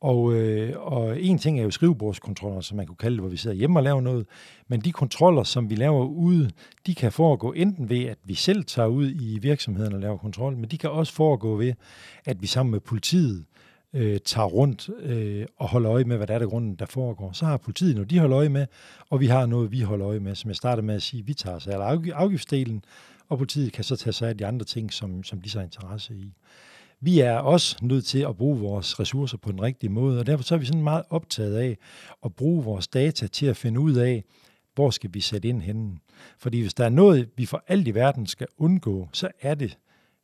Og, 0.00 0.32
øh, 0.32 0.72
og 0.76 1.22
en 1.22 1.38
ting 1.38 1.60
er 1.60 1.64
jo 1.64 1.70
skrivebordskontroller, 1.70 2.60
som 2.60 2.76
man 2.76 2.86
kunne 2.86 2.96
kalde 2.96 3.16
det, 3.16 3.22
hvor 3.22 3.30
vi 3.30 3.36
sidder 3.36 3.56
hjemme 3.56 3.78
og 3.78 3.82
laver 3.82 4.00
noget. 4.00 4.26
Men 4.68 4.80
de 4.80 4.92
kontroller, 4.92 5.42
som 5.42 5.70
vi 5.70 5.74
laver 5.74 6.04
ude, 6.04 6.50
de 6.86 6.94
kan 6.94 7.12
foregå 7.12 7.52
enten 7.52 7.88
ved, 7.90 8.04
at 8.04 8.18
vi 8.24 8.34
selv 8.34 8.64
tager 8.64 8.88
ud 8.88 9.10
i 9.20 9.38
virksomheden 9.38 9.94
og 9.94 10.00
laver 10.00 10.16
kontrol, 10.16 10.56
men 10.56 10.70
de 10.70 10.78
kan 10.78 10.90
også 10.90 11.12
foregå 11.12 11.56
ved, 11.56 11.72
at 12.24 12.42
vi 12.42 12.46
sammen 12.46 12.70
med 12.70 12.80
politiet 12.80 13.44
øh, 13.94 14.18
tager 14.24 14.46
rundt 14.46 14.90
øh, 15.00 15.46
og 15.56 15.68
holder 15.68 15.92
øje 15.92 16.04
med, 16.04 16.16
hvad 16.16 16.26
der 16.26 16.34
er 16.34 16.38
der 16.38 16.46
grunden, 16.46 16.74
der 16.74 16.86
foregår. 16.86 17.32
Så 17.32 17.44
har 17.46 17.56
politiet 17.56 17.94
noget, 17.94 18.10
de 18.10 18.18
holder 18.18 18.38
øje 18.38 18.48
med, 18.48 18.66
og 19.10 19.20
vi 19.20 19.26
har 19.26 19.46
noget, 19.46 19.72
vi 19.72 19.80
holder 19.80 20.08
øje 20.08 20.20
med. 20.20 20.34
Som 20.34 20.48
jeg 20.48 20.56
startede 20.56 20.86
med 20.86 20.94
at 20.94 21.02
sige, 21.02 21.26
vi 21.26 21.34
tager 21.34 21.58
sig 21.58 21.74
af 21.74 21.98
afgiftsdelen, 22.14 22.84
og 23.28 23.38
politiet 23.38 23.72
kan 23.72 23.84
så 23.84 23.96
tage 23.96 24.12
sig 24.12 24.28
af 24.28 24.38
de 24.38 24.46
andre 24.46 24.64
ting, 24.64 24.92
som, 24.92 25.24
som 25.24 25.40
de 25.40 25.50
så 25.50 25.58
har 25.58 25.64
interesse 25.64 26.14
i. 26.14 26.34
Vi 27.00 27.20
er 27.20 27.38
også 27.38 27.76
nødt 27.82 28.04
til 28.04 28.18
at 28.18 28.36
bruge 28.36 28.58
vores 28.58 29.00
ressourcer 29.00 29.38
på 29.38 29.52
den 29.52 29.62
rigtige 29.62 29.90
måde, 29.90 30.20
og 30.20 30.26
derfor 30.26 30.44
så 30.44 30.54
er 30.54 30.58
vi 30.58 30.66
sådan 30.66 30.82
meget 30.82 31.02
optaget 31.10 31.56
af 31.56 31.78
at 32.24 32.34
bruge 32.34 32.64
vores 32.64 32.88
data 32.88 33.26
til 33.26 33.46
at 33.46 33.56
finde 33.56 33.80
ud 33.80 33.94
af, 33.94 34.24
hvor 34.74 34.90
skal 34.90 35.10
vi 35.14 35.20
sætte 35.20 35.48
ind 35.48 35.62
henne. 35.62 35.98
Fordi 36.38 36.60
hvis 36.60 36.74
der 36.74 36.84
er 36.84 36.88
noget, 36.88 37.28
vi 37.36 37.46
for 37.46 37.62
alt 37.68 37.88
i 37.88 37.94
verden 37.94 38.26
skal 38.26 38.46
undgå, 38.58 39.08
så 39.12 39.28
er 39.40 39.54
det 39.54 39.78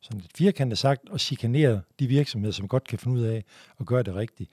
sådan 0.05 0.21
lidt 0.21 0.37
firkantet 0.37 0.77
sagt, 0.77 1.09
og 1.09 1.19
chikanere 1.19 1.81
de 1.99 2.07
virksomheder, 2.07 2.51
som 2.53 2.67
godt 2.67 2.87
kan 2.87 2.99
finde 2.99 3.17
ud 3.17 3.23
af 3.23 3.43
at 3.79 3.85
gøre 3.85 4.03
det 4.03 4.15
rigtigt. 4.15 4.51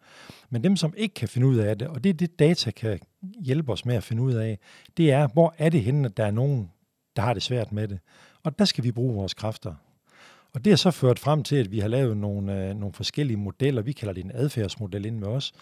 Men 0.51 0.65
dem, 0.65 0.77
som 0.77 0.95
ikke 0.97 1.15
kan 1.15 1.29
finde 1.29 1.47
ud 1.47 1.57
af 1.57 1.79
det, 1.79 1.89
og 1.89 2.05
det 2.05 2.11
er 2.11 2.15
det, 2.15 2.39
data 2.39 2.71
kan 2.71 2.99
hjælpe 3.41 3.73
os 3.73 3.85
med 3.85 3.95
at 3.95 4.05
finde 4.05 4.23
ud 4.23 4.33
af, 4.33 4.59
det 4.97 5.13
er, 5.13 5.29
hvor 5.29 5.55
er 5.59 5.69
det 5.69 5.83
henne, 5.83 6.07
at 6.09 6.17
der 6.17 6.25
er 6.25 6.31
nogen, 6.31 6.71
der 7.17 7.23
har 7.23 7.35
det 7.35 7.43
svært 7.43 7.73
med 7.73 7.89
det. 7.89 7.99
Og 8.43 8.59
der 8.59 8.65
skal 8.65 8.85
vi 8.85 8.93
bruge 8.93 9.15
vores 9.15 9.35
kræfter. 9.35 9.75
Og 10.53 10.65
det 10.65 10.71
har 10.71 10.77
så 10.77 10.91
ført 10.91 11.19
frem 11.19 11.43
til, 11.43 11.57
at 11.57 11.71
vi 11.71 11.79
har 11.79 11.89
lavet 11.89 12.17
nogle, 12.17 12.69
øh, 12.69 12.77
nogle 12.77 12.93
forskellige 12.93 13.37
modeller. 13.37 13.83
Vi 13.83 13.93
kalder 13.93 14.15
det 14.15 14.25
en 14.25 14.33
adfærdsmodel 14.35 15.05
ind 15.05 15.19
med 15.19 15.29
os, 15.29 15.53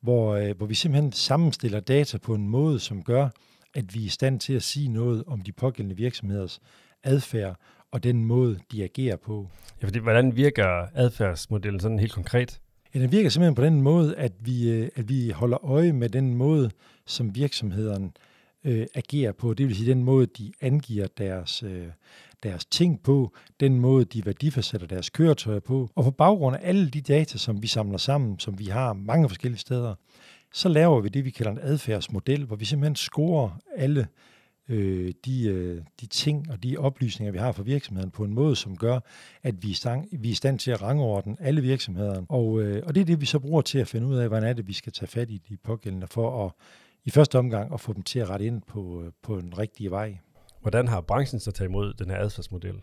hvor, 0.00 0.34
øh, 0.34 0.56
hvor 0.56 0.66
vi 0.66 0.74
simpelthen 0.74 1.12
sammenstiller 1.12 1.80
data 1.80 2.18
på 2.18 2.34
en 2.34 2.48
måde, 2.48 2.80
som 2.80 3.02
gør, 3.02 3.28
at 3.74 3.94
vi 3.94 4.00
er 4.00 4.06
i 4.06 4.08
stand 4.08 4.40
til 4.40 4.52
at 4.52 4.62
sige 4.62 4.88
noget 4.88 5.24
om 5.26 5.40
de 5.40 5.52
pågældende 5.52 5.96
virksomheders 5.96 6.60
adfærd, 7.02 7.56
og 7.94 8.02
den 8.02 8.24
måde, 8.24 8.58
de 8.72 8.84
agerer 8.84 9.16
på. 9.16 9.48
Ja, 9.82 9.86
fordi, 9.86 9.98
hvordan 9.98 10.36
virker 10.36 10.86
adfærdsmodellen 10.94 11.80
sådan 11.80 11.98
helt 11.98 12.12
konkret? 12.12 12.60
Ja, 12.94 12.98
den 12.98 13.12
virker 13.12 13.28
simpelthen 13.28 13.54
på 13.54 13.64
den 13.64 13.82
måde, 13.82 14.16
at 14.16 14.32
vi, 14.40 14.70
øh, 14.70 14.88
at 14.96 15.08
vi 15.08 15.30
holder 15.30 15.64
øje 15.64 15.92
med 15.92 16.08
den 16.08 16.34
måde, 16.34 16.70
som 17.06 17.34
virksomhederne 17.34 18.10
øh, 18.64 18.86
agerer 18.94 19.32
på. 19.32 19.54
Det 19.54 19.66
vil 19.68 19.76
sige 19.76 19.90
den 19.90 20.04
måde, 20.04 20.26
de 20.26 20.52
angiver 20.60 21.06
deres, 21.18 21.62
øh, 21.62 21.86
deres 22.42 22.64
ting 22.64 23.02
på, 23.02 23.32
den 23.60 23.78
måde, 23.78 24.04
de 24.04 24.26
værdifastsætter 24.26 24.86
deres 24.86 25.10
køretøjer 25.10 25.60
på. 25.60 25.90
Og 25.94 26.04
på 26.04 26.10
baggrund 26.10 26.56
af 26.56 26.60
alle 26.62 26.90
de 26.90 27.00
data, 27.00 27.38
som 27.38 27.62
vi 27.62 27.66
samler 27.66 27.98
sammen, 27.98 28.38
som 28.38 28.58
vi 28.58 28.64
har 28.64 28.92
mange 28.92 29.28
forskellige 29.28 29.60
steder, 29.60 29.94
så 30.52 30.68
laver 30.68 31.00
vi 31.00 31.08
det, 31.08 31.24
vi 31.24 31.30
kalder 31.30 31.52
en 31.52 31.58
adfærdsmodel, 31.62 32.44
hvor 32.44 32.56
vi 32.56 32.64
simpelthen 32.64 32.96
scorer 32.96 33.58
alle 33.76 34.06
øh, 34.68 35.12
de, 35.24 35.44
øh, 35.44 35.82
de 36.00 36.06
ting 36.06 36.50
og 36.50 36.62
de 36.62 36.76
oplysninger, 36.76 37.32
vi 37.32 37.38
har 37.38 37.52
for 37.52 37.62
virksomheden 37.62 38.10
på 38.10 38.24
en 38.24 38.34
måde, 38.34 38.56
som 38.56 38.76
gør, 38.76 39.00
at 39.42 39.62
vi 39.62 39.70
er, 39.70 39.74
stand, 39.74 40.04
vi 40.18 40.28
er 40.28 40.32
i 40.32 40.34
stand 40.34 40.58
til 40.58 40.70
at 40.70 40.82
rangordne 40.82 41.36
alle 41.40 41.60
virksomheder. 41.60 42.22
Og, 42.28 42.62
øh, 42.62 42.82
og 42.86 42.94
det 42.94 43.00
er 43.00 43.04
det, 43.04 43.20
vi 43.20 43.26
så 43.26 43.38
bruger 43.38 43.62
til 43.62 43.78
at 43.78 43.88
finde 43.88 44.06
ud 44.06 44.16
af, 44.16 44.28
hvordan 44.28 44.48
er 44.48 44.52
det, 44.52 44.68
vi 44.68 44.72
skal 44.72 44.92
tage 44.92 45.08
fat 45.08 45.30
i 45.30 45.42
de 45.48 45.56
pågældende 45.56 46.06
for 46.06 46.46
at 46.46 46.52
i 47.04 47.10
første 47.10 47.38
omgang 47.38 47.74
at 47.74 47.80
få 47.80 47.92
dem 47.92 48.02
til 48.02 48.18
at 48.18 48.30
rette 48.30 48.46
ind 48.46 48.62
på, 48.62 49.02
øh, 49.02 49.12
på 49.22 49.38
en 49.38 49.58
rigtig 49.58 49.90
vej. 49.90 50.18
Hvordan 50.60 50.88
har 50.88 51.00
branchen 51.00 51.40
så 51.40 51.50
taget 51.50 51.68
imod 51.68 51.94
den 51.94 52.10
her 52.10 52.16
adfærdsmodel? 52.16 52.80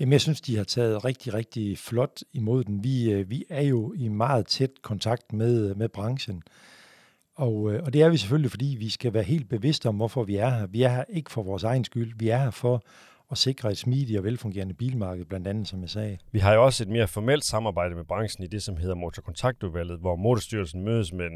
Jamen, 0.00 0.12
jeg 0.12 0.20
synes, 0.20 0.40
de 0.40 0.56
har 0.56 0.64
taget 0.64 1.04
rigtig, 1.04 1.34
rigtig 1.34 1.78
flot 1.78 2.20
imod 2.32 2.64
den. 2.64 2.84
Vi, 2.84 3.12
øh, 3.12 3.30
vi 3.30 3.44
er 3.48 3.62
jo 3.62 3.92
i 3.92 4.08
meget 4.08 4.46
tæt 4.46 4.70
kontakt 4.82 5.32
med, 5.32 5.74
med 5.74 5.88
branchen. 5.88 6.42
Og, 7.36 7.72
øh, 7.72 7.82
og 7.84 7.92
det 7.92 8.02
er 8.02 8.08
vi 8.08 8.16
selvfølgelig, 8.16 8.50
fordi 8.50 8.76
vi 8.78 8.90
skal 8.90 9.14
være 9.14 9.22
helt 9.22 9.48
bevidste 9.48 9.88
om, 9.88 9.96
hvorfor 9.96 10.24
vi 10.24 10.36
er 10.36 10.50
her. 10.50 10.66
Vi 10.66 10.82
er 10.82 10.88
her 10.88 11.04
ikke 11.08 11.30
for 11.30 11.42
vores 11.42 11.64
egen 11.64 11.84
skyld. 11.84 12.12
Vi 12.18 12.28
er 12.28 12.38
her 12.38 12.50
for 12.50 12.82
at 13.30 13.38
sikre 13.38 13.70
et 13.70 13.78
smidigt 13.78 14.18
og 14.18 14.24
velfungerende 14.24 14.74
bilmarked, 14.74 15.24
blandt 15.24 15.48
andet, 15.48 15.68
som 15.68 15.80
jeg 15.80 15.90
sagde. 15.90 16.18
Vi 16.32 16.38
har 16.38 16.54
jo 16.54 16.64
også 16.64 16.84
et 16.84 16.88
mere 16.88 17.08
formelt 17.08 17.44
samarbejde 17.44 17.94
med 17.94 18.04
branchen 18.04 18.44
i 18.44 18.46
det, 18.46 18.62
som 18.62 18.76
hedder 18.76 18.94
Motorkontaktudvalget, 18.94 19.98
hvor 19.98 20.16
Motorstyrelsen 20.16 20.84
mødes 20.84 21.12
med 21.12 21.26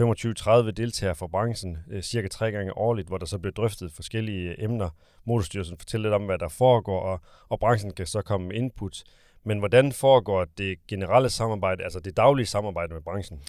25-30 0.00 0.70
deltagere 0.70 1.14
fra 1.14 1.26
branchen 1.26 1.78
øh, 1.90 2.02
cirka 2.02 2.28
tre 2.28 2.52
gange 2.52 2.76
årligt, 2.76 3.08
hvor 3.08 3.18
der 3.18 3.26
så 3.26 3.38
bliver 3.38 3.52
drøftet 3.52 3.92
forskellige 3.92 4.48
øh, 4.48 4.54
emner. 4.58 4.88
Motorstyrelsen 5.24 5.78
fortæller 5.78 6.08
lidt 6.08 6.14
om, 6.14 6.26
hvad 6.26 6.38
der 6.38 6.48
foregår, 6.48 7.00
og, 7.00 7.20
og 7.48 7.58
branchen 7.60 7.92
kan 7.92 8.06
så 8.06 8.22
komme 8.22 8.46
med 8.48 8.56
input. 8.56 9.02
Men 9.44 9.58
hvordan 9.58 9.92
foregår 9.92 10.46
det 10.58 10.86
generelle 10.88 11.30
samarbejde, 11.30 11.84
altså 11.84 12.00
det 12.00 12.16
daglige 12.16 12.46
samarbejde 12.46 12.94
med 12.94 13.02
branchen? 13.02 13.40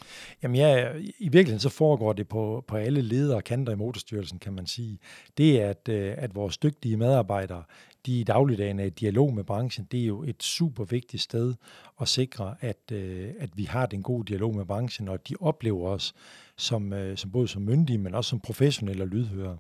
Jamen 0.44 0.56
ja, 0.56 0.92
i 1.20 1.30
virkeligheden 1.30 1.60
så 1.60 1.70
foregår 1.70 2.14
det 2.14 2.28
på, 2.28 2.64
på 2.68 2.78
alle 2.78 3.02
ledere 3.02 3.38
og 3.38 3.44
kanter 3.44 3.74
i 3.74 3.76
Motorstyrelsen, 3.76 4.40
kan 4.40 4.54
man 4.54 4.68
sige. 4.68 5.00
Det 5.38 5.62
er, 5.62 5.70
at, 5.70 5.90
øh, 5.90 6.14
at 6.18 6.36
vores 6.36 6.58
dygtige 6.58 6.98
medarbejdere, 6.98 7.64
de 8.06 8.20
i 8.20 8.24
dagligdagen 8.24 8.80
er 8.80 8.84
i 8.84 8.90
dialog 8.90 9.34
med 9.34 9.44
branchen, 9.44 9.88
det 9.92 10.02
er 10.02 10.06
jo 10.06 10.24
et 10.24 10.44
super 10.44 10.84
vigtigt 10.84 11.24
sted 11.24 11.54
at 12.02 12.08
sikre, 12.08 12.56
at, 12.62 12.92
øh, 12.92 13.30
at 13.40 13.50
vi 13.56 13.64
har 13.64 13.86
den 13.86 14.04
gode 14.04 14.26
dialog 14.26 14.56
med 14.56 14.66
branchen, 14.66 15.08
og 15.08 15.14
at 15.14 15.30
de 15.30 15.36
oplever 15.40 15.90
os 15.90 16.14
som, 16.58 16.94
øh, 16.94 17.18
som 17.18 17.32
både 17.32 17.48
som 17.48 17.62
myndige, 17.62 17.98
men 17.98 18.16
også 18.16 18.30
som 18.30 18.40
professionelle 18.40 19.04
og 19.04 19.08
lydhøre. 19.08 19.58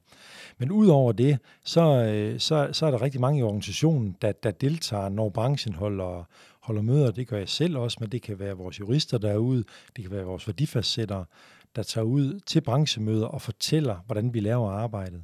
Men 0.58 0.72
udover 0.72 1.12
det, 1.12 1.40
så, 1.64 1.82
øh, 1.82 2.40
så, 2.40 2.70
så 2.72 2.86
er 2.86 2.92
der 2.92 3.02
rigtig 3.02 3.22
mange 3.22 3.40
i 3.40 3.44
organisationen, 3.44 4.16
der, 4.22 4.32
der 4.32 4.52
deltager, 4.52 5.10
når 5.10 5.30
branchen 5.30 5.74
holder, 5.74 6.28
holder 6.60 6.82
møder. 6.82 7.12
Det 7.12 7.28
gør 7.28 7.38
jeg 7.38 7.50
selv 7.50 7.78
også, 7.78 7.98
men 8.00 8.10
det 8.10 8.22
kan 8.22 8.40
være 8.40 8.58
vores 8.58 8.80
jurister 8.80 9.18
derude, 9.18 9.64
det 9.96 10.04
kan 10.04 10.12
være 10.12 10.24
vores 10.24 10.48
værdifastsættere, 10.48 11.26
der 11.76 11.84
tager 11.84 12.06
ud 12.06 12.40
til 12.40 12.62
branchemøder 12.62 13.26
og 13.26 13.42
fortæller, 13.42 13.96
hvordan 14.06 14.34
vi 14.34 14.40
laver 14.40 14.72
arbejdet. 14.72 15.24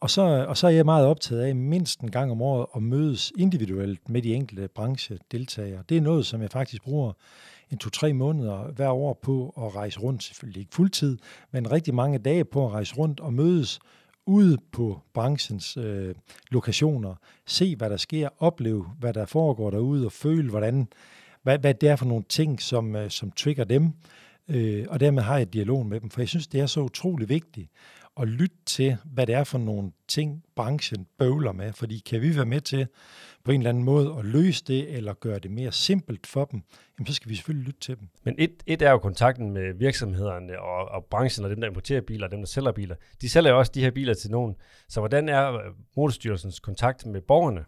Og 0.00 0.10
så, 0.10 0.22
og 0.48 0.56
så 0.56 0.66
er 0.66 0.70
jeg 0.70 0.84
meget 0.84 1.06
optaget 1.06 1.42
af 1.42 1.56
mindst 1.56 2.00
en 2.00 2.10
gang 2.10 2.30
om 2.30 2.42
året 2.42 2.66
at 2.76 2.82
mødes 2.82 3.32
individuelt 3.38 4.08
med 4.08 4.22
de 4.22 4.34
enkelte 4.34 4.68
branchedeltagere. 4.68 5.82
Det 5.88 5.96
er 5.96 6.00
noget, 6.00 6.26
som 6.26 6.42
jeg 6.42 6.50
faktisk 6.50 6.82
bruger 6.82 7.12
en 7.70 7.78
to-tre 7.78 8.12
måneder 8.12 8.72
hver 8.72 8.90
år 8.90 9.18
på 9.22 9.54
at 9.58 9.74
rejse 9.74 10.00
rundt, 10.00 10.22
selvfølgelig 10.22 10.60
ikke 10.60 10.74
fuldtid, 10.74 11.18
men 11.50 11.72
rigtig 11.72 11.94
mange 11.94 12.18
dage 12.18 12.44
på 12.44 12.66
at 12.66 12.72
rejse 12.72 12.94
rundt 12.94 13.20
og 13.20 13.32
mødes 13.32 13.80
ude 14.26 14.58
på 14.72 15.00
branchens 15.14 15.76
øh, 15.76 16.14
lokationer, 16.50 17.14
se 17.46 17.76
hvad 17.76 17.90
der 17.90 17.96
sker, 17.96 18.28
opleve 18.38 18.86
hvad 18.98 19.12
der 19.12 19.26
foregår 19.26 19.70
derude 19.70 20.06
og 20.06 20.12
føle 20.12 20.50
hvordan, 20.50 20.88
hvad, 21.42 21.58
hvad 21.58 21.74
det 21.74 21.88
er 21.88 21.96
for 21.96 22.06
nogle 22.06 22.24
ting, 22.28 22.62
som, 22.62 22.96
øh, 22.96 23.10
som 23.10 23.30
trigger 23.30 23.64
dem, 23.64 23.92
øh, 24.48 24.86
og 24.88 25.00
dermed 25.00 25.22
har 25.22 25.38
jeg 25.38 25.52
dialog 25.52 25.86
med 25.86 26.00
dem, 26.00 26.10
for 26.10 26.20
jeg 26.20 26.28
synes, 26.28 26.46
det 26.46 26.60
er 26.60 26.66
så 26.66 26.80
utrolig 26.80 27.28
vigtigt 27.28 27.70
at 28.20 28.28
lytte 28.28 28.56
til, 28.66 28.96
hvad 29.04 29.26
det 29.26 29.34
er 29.34 29.44
for 29.44 29.58
nogle 29.58 29.92
ting, 30.08 30.44
branchen 30.56 31.06
bøvler 31.18 31.52
med. 31.52 31.72
Fordi 31.72 32.02
kan 32.06 32.22
vi 32.22 32.36
være 32.36 32.46
med 32.46 32.60
til 32.60 32.86
på 33.44 33.50
en 33.50 33.60
eller 33.60 33.70
anden 33.70 33.84
måde 33.84 34.14
at 34.18 34.24
løse 34.24 34.64
det, 34.64 34.96
eller 34.96 35.14
gøre 35.14 35.38
det 35.38 35.50
mere 35.50 35.72
simpelt 35.72 36.26
for 36.26 36.44
dem, 36.44 36.62
jamen 36.98 37.06
så 37.06 37.14
skal 37.14 37.30
vi 37.30 37.34
selvfølgelig 37.34 37.66
lytte 37.66 37.80
til 37.80 37.98
dem. 37.98 38.08
Men 38.24 38.34
et, 38.38 38.62
et 38.66 38.82
er 38.82 38.90
jo 38.90 38.98
kontakten 38.98 39.50
med 39.50 39.74
virksomhederne 39.74 40.60
og, 40.60 40.88
og 40.88 41.04
branchen, 41.04 41.44
og 41.44 41.50
dem, 41.50 41.60
der 41.60 41.68
importerer 41.68 42.00
biler, 42.00 42.26
og 42.26 42.30
dem, 42.30 42.38
der 42.38 42.46
sælger 42.46 42.72
biler. 42.72 42.94
De 43.20 43.28
sælger 43.28 43.50
jo 43.50 43.58
også 43.58 43.72
de 43.74 43.80
her 43.80 43.90
biler 43.90 44.14
til 44.14 44.30
nogen. 44.30 44.54
Så 44.88 45.00
hvordan 45.00 45.28
er 45.28 45.58
Motorstyrelsens 45.96 46.60
kontakt 46.60 47.06
med 47.06 47.20
borgerne? 47.20 47.64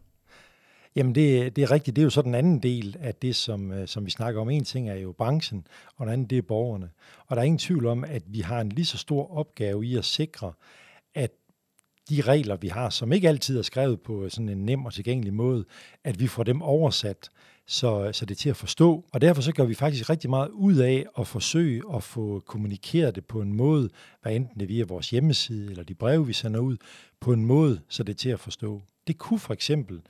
Jamen 0.99 1.15
det, 1.15 1.57
det 1.57 1.65
er 1.65 1.71
rigtigt. 1.71 1.97
Det 1.97 2.03
er 2.03 2.05
jo 2.05 2.11
så 2.11 2.23
den 2.23 2.35
anden 2.35 2.59
del 2.59 2.97
af 3.01 3.15
det, 3.15 3.37
som, 3.37 3.73
øh, 3.73 3.89
som 3.89 4.07
vi 4.07 4.11
snakker 4.11 4.41
om. 4.41 4.51
En 4.51 4.65
ting 4.65 4.91
er 4.91 4.95
jo 4.95 5.13
branchen, 5.13 5.67
og 5.97 6.07
den 6.07 6.13
anden 6.13 6.27
det 6.27 6.39
er 6.39 6.43
borgerne. 6.43 6.91
Og 7.27 7.37
der 7.37 7.43
er 7.43 7.47
ingen 7.47 7.59
tvivl 7.59 7.87
om, 7.87 8.05
at 8.05 8.23
vi 8.27 8.41
har 8.41 8.61
en 8.61 8.69
lige 8.69 8.87
så 8.87 8.99
stor 8.99 9.39
opgave 9.39 9.87
i 9.87 9.97
at 9.97 10.05
sikre, 10.05 10.53
at 11.15 11.31
de 12.11 12.21
regler, 12.21 12.57
vi 12.57 12.69
har, 12.69 12.91
som 12.91 13.13
ikke 13.13 13.29
altid 13.29 13.59
er 13.59 13.63
skrevet 13.63 14.01
på 14.01 14.25
øh, 14.25 14.31
sådan 14.31 14.49
en 14.49 14.67
nem 14.67 14.85
og 14.85 14.93
tilgængelig 14.93 15.35
måde, 15.35 15.65
at 16.05 16.21
vi 16.21 16.27
får 16.27 16.43
dem 16.43 16.63
oversat, 16.63 17.31
så, 17.67 18.11
så 18.13 18.27
det 18.27 18.35
er 18.35 18.39
til 18.39 18.51
at 18.51 18.57
forstå. 18.57 19.05
Og 19.13 19.21
derfor 19.21 19.43
så 19.43 19.53
gør 19.53 19.65
vi 19.65 19.75
faktisk 19.75 20.11
rigtig 20.11 20.31
meget 20.31 20.51
ud 20.51 20.77
af 20.77 21.07
at 21.19 21.27
forsøge 21.27 21.83
at 21.95 22.03
få 22.03 22.43
kommunikeret 22.47 23.15
det 23.15 23.25
på 23.25 23.41
en 23.41 23.53
måde, 23.53 23.91
hvad 24.23 24.33
enten 24.37 24.61
det 24.61 24.69
via 24.69 24.85
vores 24.85 25.11
hjemmeside 25.11 25.71
eller 25.71 25.85
de 25.85 25.95
breve, 25.95 26.27
vi 26.27 26.33
sender 26.33 26.61
ud, 26.61 26.77
på 27.21 27.33
en 27.33 27.45
måde, 27.45 27.81
så 27.89 28.03
det 28.03 28.13
er 28.13 28.17
til 28.17 28.31
at 28.31 28.41
forstå. 28.41 28.83
Det 29.07 29.19
kunne 29.19 29.39
for 29.39 29.53
eksempel 29.53 30.01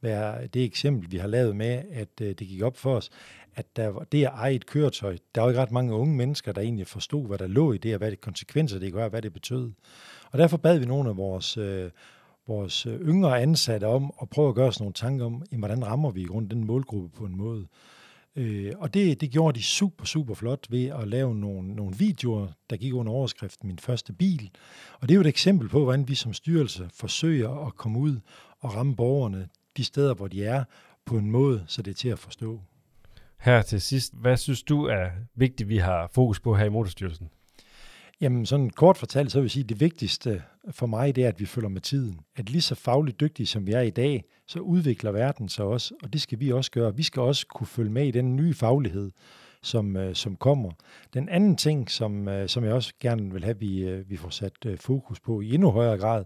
være 0.00 0.46
det 0.46 0.64
eksempel, 0.64 1.12
vi 1.12 1.16
har 1.16 1.28
lavet 1.28 1.56
med, 1.56 1.82
at 1.92 2.08
øh, 2.20 2.28
det 2.28 2.48
gik 2.48 2.62
op 2.62 2.76
for 2.76 2.96
os, 2.96 3.10
at 3.54 3.76
der, 3.76 4.06
det 4.12 4.24
at 4.24 4.32
eje 4.34 4.54
et 4.54 4.66
køretøj, 4.66 5.16
der 5.34 5.40
var 5.40 5.48
ikke 5.48 5.62
ret 5.62 5.70
mange 5.70 5.94
unge 5.94 6.16
mennesker, 6.16 6.52
der 6.52 6.60
egentlig 6.60 6.86
forstod, 6.86 7.26
hvad 7.26 7.38
der 7.38 7.46
lå 7.46 7.72
i 7.72 7.78
det, 7.78 7.94
og 7.94 7.98
hvad 7.98 8.10
det 8.10 8.20
konsekvenser 8.20 8.78
det 8.78 8.92
gør, 8.92 9.08
hvad 9.08 9.22
det 9.22 9.32
betød. 9.32 9.72
Og 10.30 10.38
derfor 10.38 10.56
bad 10.56 10.78
vi 10.78 10.86
nogle 10.86 11.10
af 11.10 11.16
vores, 11.16 11.56
øh, 11.56 11.90
vores 12.48 12.86
øh, 12.86 13.00
yngre 13.00 13.40
ansatte 13.42 13.84
om 13.84 14.12
at 14.22 14.30
prøve 14.30 14.48
at 14.48 14.54
gøre 14.54 14.68
os 14.68 14.80
nogle 14.80 14.94
tanker 14.94 15.26
om, 15.26 15.42
jamen, 15.52 15.60
hvordan 15.60 15.86
rammer 15.86 16.10
vi 16.10 16.20
i 16.20 16.24
grund 16.24 16.50
den 16.50 16.64
målgruppe 16.64 17.08
på 17.18 17.24
en 17.24 17.36
måde. 17.36 17.66
Øh, 18.36 18.72
og 18.78 18.94
det, 18.94 19.20
det 19.20 19.30
gjorde 19.30 19.58
de 19.58 19.64
super, 19.64 20.04
super 20.04 20.34
flot 20.34 20.66
ved 20.70 20.86
at 20.86 21.08
lave 21.08 21.34
nogle, 21.34 21.74
nogle 21.74 21.96
videoer, 21.96 22.46
der 22.70 22.76
gik 22.76 22.94
under 22.94 23.12
overskriften 23.12 23.66
Min 23.66 23.78
første 23.78 24.12
bil. 24.12 24.50
Og 25.00 25.08
det 25.08 25.10
er 25.10 25.14
jo 25.14 25.20
et 25.20 25.26
eksempel 25.26 25.68
på, 25.68 25.82
hvordan 25.82 26.08
vi 26.08 26.14
som 26.14 26.32
styrelse 26.32 26.90
forsøger 26.94 27.66
at 27.66 27.74
komme 27.74 27.98
ud 27.98 28.16
og 28.60 28.74
ramme 28.74 28.96
borgerne 28.96 29.48
de 29.78 29.84
steder, 29.84 30.14
hvor 30.14 30.28
de 30.28 30.44
er, 30.44 30.64
på 31.06 31.16
en 31.16 31.30
måde, 31.30 31.64
så 31.66 31.82
det 31.82 31.90
er 31.90 31.94
til 31.94 32.08
at 32.08 32.18
forstå. 32.18 32.60
Her 33.38 33.62
til 33.62 33.80
sidst, 33.80 34.14
hvad 34.14 34.36
synes 34.36 34.62
du 34.62 34.84
er 34.84 35.06
vigtigt, 35.34 35.68
vi 35.68 35.76
har 35.76 36.10
fokus 36.12 36.40
på 36.40 36.54
her 36.54 36.64
i 36.64 36.68
Motorstyrelsen? 36.68 37.28
Jamen 38.20 38.46
sådan 38.46 38.70
kort 38.70 38.96
fortalt, 38.96 39.32
så 39.32 39.38
vil 39.38 39.44
jeg 39.44 39.50
sige, 39.50 39.62
at 39.62 39.68
det 39.68 39.80
vigtigste 39.80 40.42
for 40.70 40.86
mig, 40.86 41.16
det 41.16 41.24
er, 41.24 41.28
at 41.28 41.40
vi 41.40 41.46
følger 41.46 41.68
med 41.68 41.80
tiden. 41.80 42.20
At 42.36 42.50
lige 42.50 42.62
så 42.62 42.74
fagligt 42.74 43.20
dygtige, 43.20 43.46
som 43.46 43.66
vi 43.66 43.72
er 43.72 43.80
i 43.80 43.90
dag, 43.90 44.24
så 44.46 44.58
udvikler 44.58 45.12
verden 45.12 45.48
sig 45.48 45.64
også, 45.64 45.94
og 46.02 46.12
det 46.12 46.20
skal 46.20 46.40
vi 46.40 46.52
også 46.52 46.70
gøre. 46.70 46.96
Vi 46.96 47.02
skal 47.02 47.22
også 47.22 47.46
kunne 47.46 47.66
følge 47.66 47.90
med 47.90 48.06
i 48.06 48.10
den 48.10 48.36
nye 48.36 48.54
faglighed, 48.54 49.10
som, 49.62 49.96
øh, 49.96 50.14
som 50.14 50.36
kommer. 50.36 50.70
Den 51.14 51.28
anden 51.28 51.56
ting, 51.56 51.90
som, 51.90 52.28
øh, 52.28 52.48
som 52.48 52.64
jeg 52.64 52.72
også 52.72 52.92
gerne 53.00 53.32
vil 53.32 53.44
have, 53.44 53.54
at 53.54 53.60
vi, 53.60 53.78
øh, 53.84 54.10
vi 54.10 54.16
får 54.16 54.30
sat 54.30 54.52
fokus 54.76 55.20
på 55.20 55.40
i 55.40 55.54
endnu 55.54 55.70
højere 55.70 55.98
grad, 55.98 56.24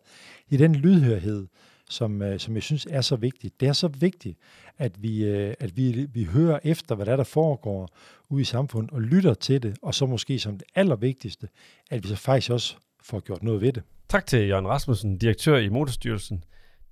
det 0.51 0.61
er 0.61 0.69
den 0.69 0.75
lydhørhed, 0.75 1.47
som, 1.93 2.23
øh, 2.23 2.39
som 2.39 2.55
jeg 2.55 2.63
synes 2.63 2.87
er 2.91 3.01
så 3.01 3.17
vigtigt. 3.17 3.61
Det 3.61 3.69
er 3.69 3.73
så 3.73 3.89
vigtigt, 3.89 4.39
at 4.79 5.03
vi, 5.03 5.25
øh, 5.25 5.55
at 5.61 5.77
vi, 5.77 6.07
vi 6.13 6.25
hører 6.25 6.59
efter, 6.65 6.95
hvad 6.95 7.07
der, 7.07 7.13
er, 7.13 7.17
der 7.17 7.25
foregår 7.25 7.89
ude 8.29 8.43
i 8.43 8.45
samfundet, 8.45 8.91
og 8.91 9.03
lytter 9.03 9.35
til 9.35 9.63
det, 9.63 9.77
og 9.83 9.95
så 9.95 10.07
måske 10.07 10.39
som 10.39 10.59
det 10.59 10.67
allervigtigste, 10.75 11.49
at 11.91 12.03
vi 12.03 12.09
så 12.09 12.17
faktisk 12.17 12.51
også 12.51 12.77
får 13.03 13.21
gjort 13.21 13.43
noget 13.43 13.61
ved 13.61 13.73
det. 13.73 13.83
Tak 14.09 14.27
til 14.27 14.49
Jørgen 14.49 14.69
Rasmussen, 14.69 15.19
direktør 15.19 15.57
i 15.59 15.69
Motorstyrelsen. 15.69 16.45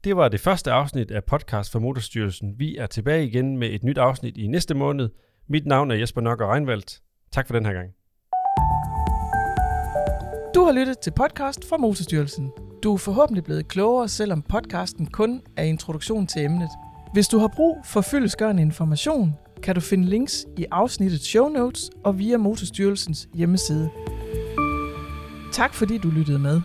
Det 0.05 0.17
var 0.17 0.29
det 0.29 0.41
første 0.41 0.73
afsnit 0.73 1.11
af 1.11 1.25
podcast 1.25 1.73
for 1.73 1.79
Motorstyrelsen. 1.79 2.55
Vi 2.59 2.77
er 2.77 2.87
tilbage 2.87 3.27
igen 3.27 3.57
med 3.57 3.71
et 3.71 3.85
nyt 3.85 3.99
afsnit 3.99 4.37
i 4.37 4.47
næste 4.47 4.75
måned. 4.75 5.09
Mit 5.49 5.67
navn 5.67 5.91
er 5.91 5.95
Jesper 5.95 6.21
Nøkker 6.21 6.53
Reinvaldt. 6.53 7.01
Tak 7.33 7.47
for 7.47 7.55
den 7.55 7.67
her 7.67 7.73
gang. 7.73 7.91
Du 10.55 10.65
har 10.65 10.73
lyttet 10.73 10.99
til 10.99 11.13
podcast 11.17 11.69
fra 11.69 11.77
Motorstyrelsen. 11.77 12.70
Du 12.83 12.93
er 12.93 12.97
forhåbentlig 12.97 13.45
blevet 13.45 13.69
klogere, 13.69 14.09
selvom 14.09 14.43
podcasten 14.43 15.07
kun 15.07 15.43
er 15.57 15.63
introduktion 15.63 16.27
til 16.27 16.45
emnet. 16.45 16.69
Hvis 17.13 17.29
du 17.29 17.39
har 17.39 17.49
brug 17.57 17.79
for 17.85 18.01
fyldesgørende 18.01 18.63
information, 18.63 19.35
kan 19.63 19.75
du 19.75 19.81
finde 19.81 20.05
links 20.05 20.47
i 20.59 20.67
afsnittets 20.71 21.27
show 21.27 21.49
notes 21.49 21.91
og 22.05 22.19
via 22.19 22.37
Motorstyrelsens 22.37 23.29
hjemmeside. 23.35 23.91
Tak 25.53 25.75
fordi 25.75 25.99
du 25.99 26.11
lyttede 26.11 26.39
med. 26.39 26.61